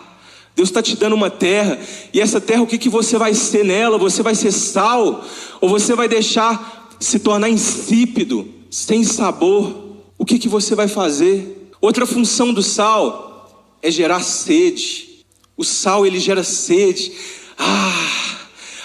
[0.59, 1.79] Deus está te dando uma terra,
[2.13, 3.97] e essa terra, o que, que você vai ser nela?
[3.97, 5.25] Você vai ser sal,
[5.61, 10.01] ou você vai deixar se tornar insípido, sem sabor?
[10.19, 11.71] O que, que você vai fazer?
[11.81, 15.25] Outra função do sal é gerar sede.
[15.57, 17.13] O sal ele gera sede.
[17.57, 18.37] Ah,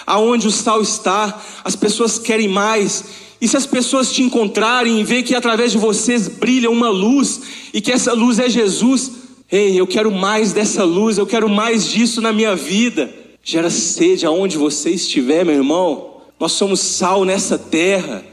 [0.06, 3.04] aonde o sal está, as pessoas querem mais.
[3.40, 7.40] E se as pessoas te encontrarem e ver que através de vocês brilha uma luz
[7.72, 9.23] e que essa luz é Jesus,
[9.56, 13.08] ei, eu quero mais dessa luz, eu quero mais disso na minha vida.
[13.40, 16.16] Gera sede aonde você estiver, meu irmão.
[16.40, 18.24] Nós somos sal nessa terra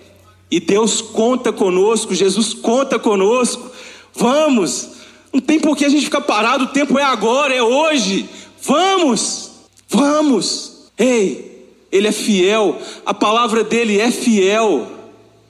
[0.49, 3.69] e Deus conta conosco, Jesus conta conosco.
[4.15, 4.89] Vamos,
[5.31, 8.27] não tem por que a gente ficar parado, o tempo é agora, é hoje.
[8.63, 9.51] Vamos,
[9.88, 10.88] vamos.
[10.97, 14.88] Ei, ele é fiel, a palavra dele é fiel.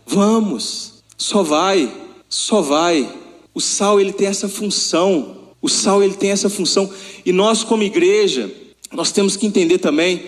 [0.06, 1.90] Vamos, só vai,
[2.28, 3.10] só vai.
[3.54, 5.41] O sal ele tem essa função.
[5.62, 6.92] O sal ele tem essa função
[7.24, 8.52] e nós como igreja,
[8.92, 10.24] nós temos que entender também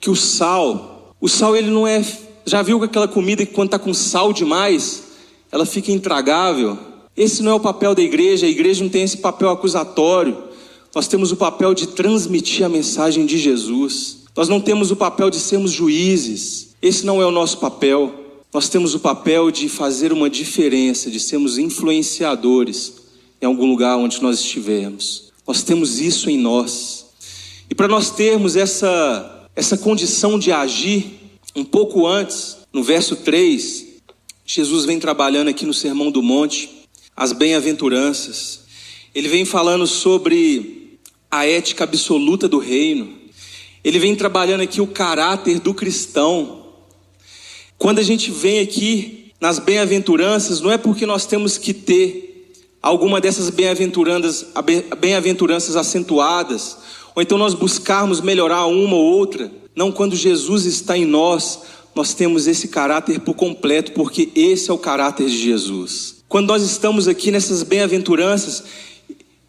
[0.00, 2.04] que o sal, o sal ele não é,
[2.46, 5.02] já viu aquela comida que quando está com sal demais,
[5.50, 6.78] ela fica intragável.
[7.16, 10.44] Esse não é o papel da igreja, a igreja não tem esse papel acusatório.
[10.94, 14.18] Nós temos o papel de transmitir a mensagem de Jesus.
[14.36, 18.14] Nós não temos o papel de sermos juízes, esse não é o nosso papel.
[18.54, 23.07] Nós temos o papel de fazer uma diferença, de sermos influenciadores
[23.40, 25.32] em algum lugar onde nós estivermos.
[25.46, 27.06] Nós temos isso em nós.
[27.70, 31.18] E para nós termos essa, essa condição de agir,
[31.54, 33.86] um pouco antes, no verso 3,
[34.44, 36.70] Jesus vem trabalhando aqui no Sermão do Monte,
[37.16, 38.60] as bem-aventuranças.
[39.14, 40.98] Ele vem falando sobre
[41.30, 43.12] a ética absoluta do reino.
[43.84, 46.66] Ele vem trabalhando aqui o caráter do cristão.
[47.76, 52.27] Quando a gente vem aqui nas bem-aventuranças, não é porque nós temos que ter
[52.88, 54.46] alguma dessas bem-aventuranças,
[54.98, 56.78] bem-aventuranças acentuadas,
[57.14, 59.52] ou então nós buscarmos melhorar uma ou outra.
[59.76, 61.60] Não, quando Jesus está em nós,
[61.94, 66.22] nós temos esse caráter por completo, porque esse é o caráter de Jesus.
[66.28, 68.64] Quando nós estamos aqui nessas bem-aventuranças,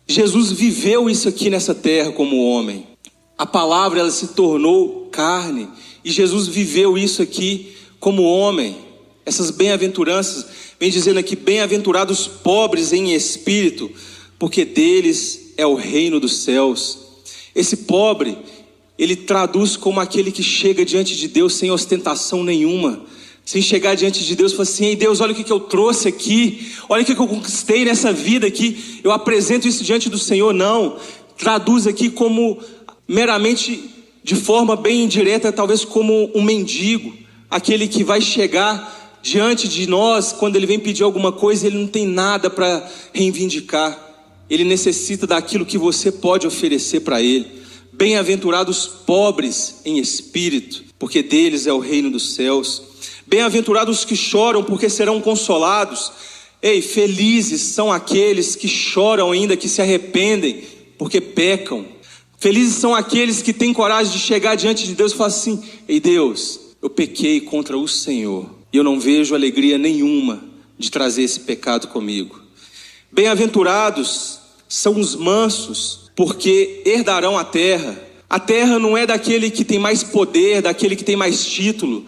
[0.06, 2.88] Jesus viveu isso aqui nessa terra como homem.
[3.38, 5.70] A palavra ela se tornou carne
[6.04, 8.78] e Jesus viveu isso aqui como homem.
[9.26, 10.46] Essas bem-aventuranças
[10.80, 13.92] vem dizendo aqui bem-aventurados pobres em espírito,
[14.38, 17.00] porque deles é o reino dos céus.
[17.54, 18.38] Esse pobre,
[18.98, 23.06] ele traduz como aquele que chega diante de Deus sem ostentação nenhuma,
[23.44, 26.08] sem chegar diante de Deus e falar assim: Ei Deus, olha o que eu trouxe
[26.08, 30.54] aqui, olha o que eu conquistei nessa vida aqui, eu apresento isso diante do Senhor.
[30.54, 30.98] Não,
[31.38, 32.58] traduz aqui como
[33.08, 33.84] meramente
[34.24, 37.12] de forma bem indireta, talvez como um mendigo,
[37.50, 41.88] aquele que vai chegar diante de nós quando ele vem pedir alguma coisa, ele não
[41.88, 44.08] tem nada para reivindicar.
[44.50, 47.60] Ele necessita daquilo que você pode oferecer para ele.
[47.94, 52.82] Bem-aventurados pobres em espírito, porque deles é o reino dos céus.
[53.28, 56.12] Bem-aventurados que choram, porque serão consolados.
[56.62, 60.64] Ei, felizes são aqueles que choram ainda, que se arrependem,
[60.98, 61.86] porque pecam.
[62.38, 66.00] Felizes são aqueles que têm coragem de chegar diante de Deus e falar assim: Ei
[66.00, 70.44] Deus, eu pequei contra o Senhor e eu não vejo alegria nenhuma
[70.78, 72.42] de trazer esse pecado comigo.
[73.12, 78.00] Bem-aventurados são os mansos, porque herdarão a terra.
[78.30, 82.06] A terra não é daquele que tem mais poder, daquele que tem mais título.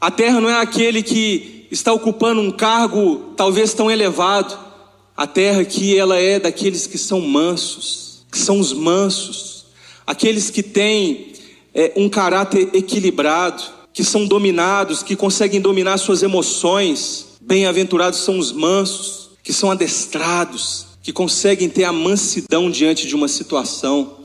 [0.00, 4.58] A terra não é aquele que está ocupando um cargo talvez tão elevado.
[5.16, 9.52] A terra aqui ela é daqueles que são mansos, que são os mansos
[10.06, 11.32] aqueles que têm
[11.74, 17.26] é, um caráter equilibrado, que são dominados, que conseguem dominar suas emoções.
[17.40, 23.28] Bem-aventurados são os mansos, que são adestrados, que conseguem ter a mansidão diante de uma
[23.28, 24.18] situação.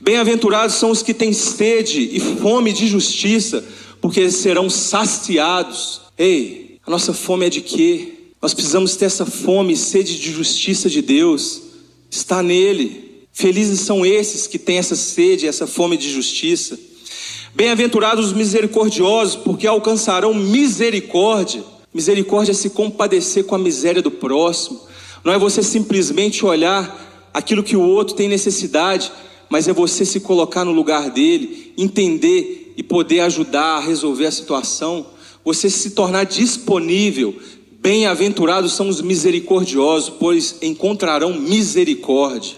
[0.00, 3.64] Bem-aventurados são os que têm sede e fome de justiça,
[4.00, 6.02] porque serão saciados.
[6.18, 8.12] Ei, a nossa fome é de quê?
[8.40, 11.62] Nós precisamos ter essa fome e sede de justiça de Deus.
[12.10, 13.26] Está nele.
[13.32, 16.78] Felizes são esses que têm essa sede, essa fome de justiça.
[17.56, 21.64] Bem-aventurados os misericordiosos, porque alcançarão misericórdia.
[21.92, 24.78] Misericórdia é se compadecer com a miséria do próximo.
[25.24, 29.10] Não é você simplesmente olhar aquilo que o outro tem necessidade,
[29.48, 34.30] mas é você se colocar no lugar dele, entender e poder ajudar a resolver a
[34.30, 35.06] situação,
[35.42, 37.36] você se tornar disponível.
[37.80, 42.54] Bem-aventurados são os misericordiosos, pois encontrarão misericórdia.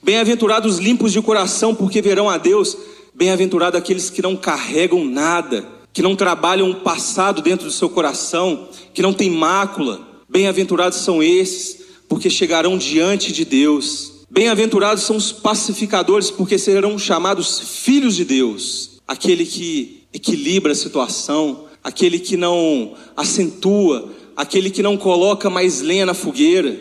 [0.00, 2.78] Bem-aventurados os limpos de coração, porque verão a Deus.
[3.16, 8.68] Bem-aventurados aqueles que não carregam nada, que não trabalham o passado dentro do seu coração,
[8.92, 10.06] que não tem mácula.
[10.28, 11.78] Bem-aventurados são esses,
[12.10, 14.26] porque chegarão diante de Deus.
[14.30, 19.00] Bem-aventurados são os pacificadores, porque serão chamados filhos de Deus.
[19.08, 26.04] Aquele que equilibra a situação, aquele que não acentua, aquele que não coloca mais lenha
[26.04, 26.78] na fogueira.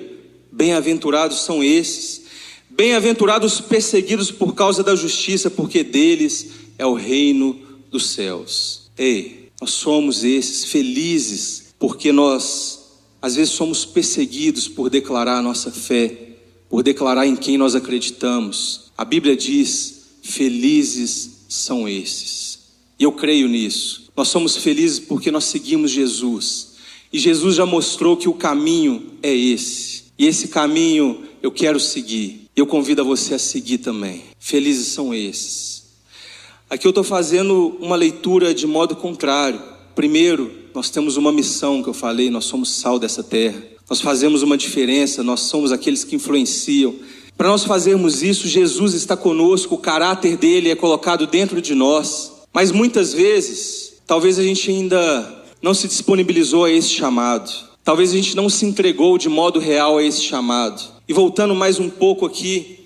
[0.52, 2.25] Bem-aventurados são esses.
[2.76, 7.58] Bem-aventurados perseguidos por causa da justiça, porque deles é o reino
[7.90, 8.92] dos céus.
[8.98, 12.84] Ei, nós somos esses felizes, porque nós
[13.22, 16.36] às vezes somos perseguidos por declarar a nossa fé,
[16.70, 18.92] por declarar em quem nós acreditamos.
[18.98, 22.60] A Bíblia diz: felizes são esses.
[23.00, 24.12] E eu creio nisso.
[24.18, 26.76] Nós somos felizes porque nós seguimos Jesus.
[27.12, 30.04] E Jesus já mostrou que o caminho é esse.
[30.20, 32.45] E esse caminho eu quero seguir.
[32.56, 34.24] Eu convido a você a seguir também.
[34.39, 35.84] Felizes são esses.
[36.70, 39.62] Aqui eu estou fazendo uma leitura de modo contrário.
[39.94, 43.62] Primeiro, nós temos uma missão que eu falei, nós somos sal dessa terra.
[43.89, 46.96] Nós fazemos uma diferença, nós somos aqueles que influenciam.
[47.38, 52.32] Para nós fazermos isso, Jesus está conosco, o caráter dele é colocado dentro de nós.
[52.54, 57.52] Mas muitas vezes, talvez a gente ainda não se disponibilizou a esse chamado.
[57.84, 60.95] Talvez a gente não se entregou de modo real a esse chamado.
[61.08, 62.80] E voltando mais um pouco aqui,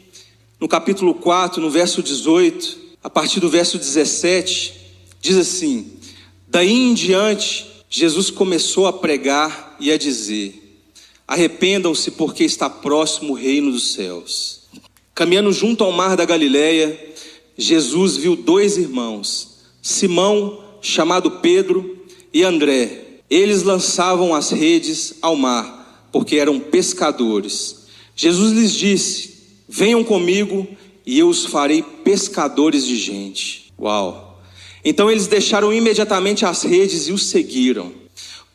[0.60, 4.74] no capítulo 4, no verso 18, a partir do verso 17,
[5.22, 5.94] diz assim:
[6.46, 10.82] Daí em diante, Jesus começou a pregar e a dizer:
[11.26, 14.64] Arrependam-se, porque está próximo o reino dos céus.
[15.16, 17.14] Caminhando junto ao mar da Galileia,
[17.58, 23.22] Jesus viu dois irmãos, Simão, chamado Pedro, e André.
[23.30, 27.79] Eles lançavam as redes ao mar, porque eram pescadores.
[28.22, 29.30] Jesus lhes disse:
[29.66, 30.68] Venham comigo
[31.06, 33.72] e eu os farei pescadores de gente.
[33.80, 34.42] Uau!
[34.84, 37.94] Então eles deixaram imediatamente as redes e os seguiram.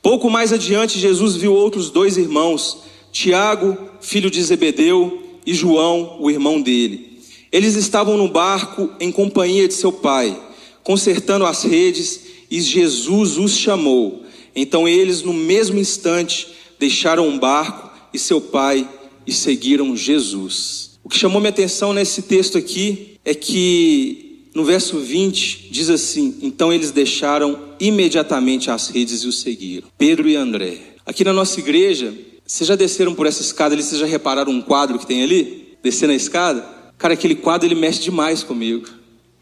[0.03, 2.77] Pouco mais adiante, Jesus viu outros dois irmãos,
[3.11, 7.23] Tiago, filho de Zebedeu, e João, o irmão dele.
[7.51, 10.39] Eles estavam no barco em companhia de seu pai,
[10.83, 14.25] consertando as redes, e Jesus os chamou.
[14.55, 16.49] Então eles, no mesmo instante,
[16.79, 18.87] deixaram o barco e seu pai
[19.27, 20.99] e seguiram Jesus.
[21.03, 26.37] O que chamou minha atenção nesse texto aqui é que no verso 20 diz assim:
[26.43, 29.89] Então eles deixaram imediatamente as redes e o seguiram.
[29.99, 30.79] Pedro e André.
[31.05, 32.15] Aqui na nossa igreja,
[32.47, 33.83] vocês já desceram por essa escada ali?
[33.83, 35.77] Vocês já repararam um quadro que tem ali?
[35.83, 36.65] Descendo a escada?
[36.97, 38.87] Cara, aquele quadro ele mexe demais comigo.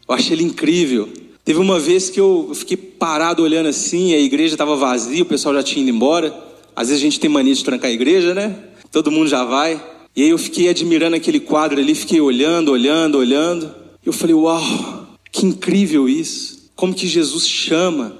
[0.07, 1.07] Eu achei ele incrível.
[1.45, 5.53] Teve uma vez que eu fiquei parado olhando assim, a igreja estava vazia, o pessoal
[5.55, 6.33] já tinha ido embora.
[6.75, 8.55] Às vezes a gente tem mania de trancar a igreja, né?
[8.93, 9.83] Todo mundo já vai.
[10.15, 13.73] E aí eu fiquei admirando aquele quadro ali, fiquei olhando, olhando, olhando.
[14.05, 16.69] E eu falei, uau, que incrível isso.
[16.75, 18.15] Como que Jesus chama.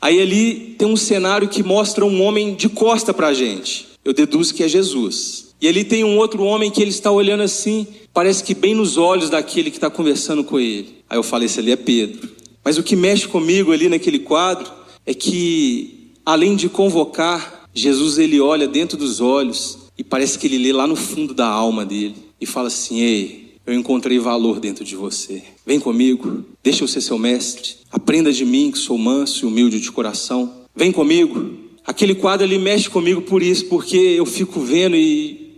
[0.00, 3.86] Aí ali tem um cenário que mostra um homem de costa para a gente.
[4.02, 5.48] Eu deduzo que é Jesus.
[5.60, 8.96] E ali tem um outro homem que ele está olhando assim, parece que bem nos
[8.96, 11.02] olhos daquele que está conversando com ele.
[11.10, 12.30] Aí eu falei, esse ali é Pedro.
[12.64, 14.70] Mas o que mexe comigo ali naquele quadro
[15.04, 20.58] é que, além de convocar, Jesus ele olha dentro dos olhos e parece que ele
[20.58, 24.84] lê lá no fundo da alma dele e fala assim: Ei, eu encontrei valor dentro
[24.84, 25.42] de você.
[25.66, 27.74] Vem comigo, deixa eu ser seu mestre.
[27.90, 30.62] Aprenda de mim, que sou manso e humilde de coração.
[30.74, 31.66] Vem comigo.
[31.84, 35.56] Aquele quadro ali mexe comigo por isso, porque eu fico vendo e,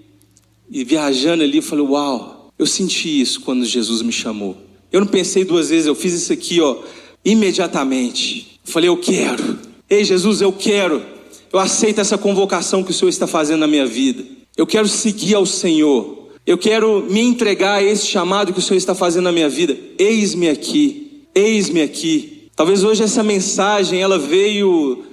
[0.70, 1.58] e viajando ali.
[1.58, 4.56] Eu falei: Uau, eu senti isso quando Jesus me chamou.
[4.90, 6.78] Eu não pensei duas vezes, eu fiz isso aqui, ó,
[7.22, 8.58] imediatamente.
[8.66, 9.58] Eu falei: Eu quero.
[9.88, 11.19] Ei, Jesus, eu quero.
[11.52, 14.24] Eu aceito essa convocação que o Senhor está fazendo na minha vida.
[14.56, 16.28] Eu quero seguir ao Senhor.
[16.46, 19.76] Eu quero me entregar a esse chamado que o Senhor está fazendo na minha vida.
[19.98, 21.24] Eis-me aqui.
[21.34, 22.48] Eis-me aqui.
[22.54, 25.04] Talvez hoje essa mensagem ela veio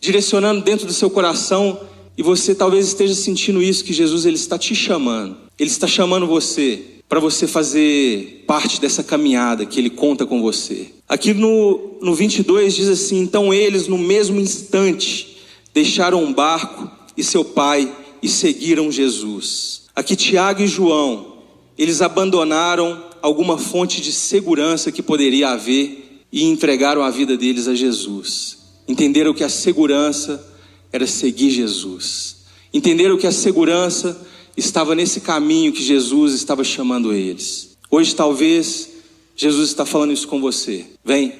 [0.00, 1.80] direcionando dentro do seu coração
[2.16, 5.36] e você talvez esteja sentindo isso que Jesus ele está te chamando.
[5.58, 10.88] Ele está chamando você para você fazer parte dessa caminhada que ele conta com você.
[11.08, 15.35] Aqui no, no 22 diz assim: Então eles, no mesmo instante,
[15.76, 19.82] deixaram um barco e seu pai e seguiram Jesus.
[19.94, 21.36] Aqui Tiago e João,
[21.76, 27.74] eles abandonaram alguma fonte de segurança que poderia haver e entregaram a vida deles a
[27.74, 28.56] Jesus.
[28.88, 30.42] Entenderam que a segurança
[30.90, 32.38] era seguir Jesus.
[32.72, 34.18] Entenderam que a segurança
[34.56, 37.76] estava nesse caminho que Jesus estava chamando eles.
[37.90, 38.88] Hoje talvez
[39.36, 40.86] Jesus está falando isso com você.
[41.04, 41.34] Vem,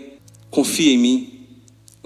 [0.51, 1.36] Confia em mim.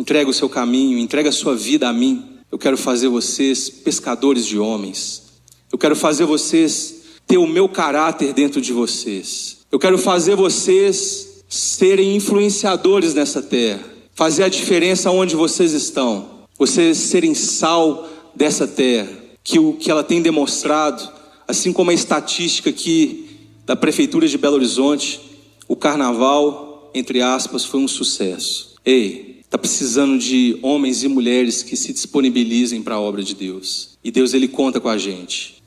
[0.00, 2.24] Entrega o seu caminho, entrega a sua vida a mim.
[2.50, 5.24] Eu quero fazer vocês pescadores de homens.
[5.70, 9.58] Eu quero fazer vocês ter o meu caráter dentro de vocês.
[9.70, 13.84] Eu quero fazer vocês serem influenciadores nessa terra.
[14.14, 16.46] Fazer a diferença onde vocês estão.
[16.58, 19.12] Vocês serem sal dessa terra.
[19.44, 21.06] Que o que ela tem demonstrado,
[21.46, 25.20] assim como a estatística aqui da Prefeitura de Belo Horizonte,
[25.68, 28.76] o carnaval, entre aspas, foi um sucesso.
[28.82, 33.98] Ei, está precisando de homens e mulheres que se disponibilizem para a obra de Deus.
[34.02, 35.59] E Deus ele conta com a gente.